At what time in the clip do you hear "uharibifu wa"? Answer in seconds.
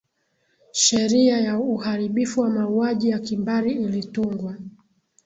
1.59-2.49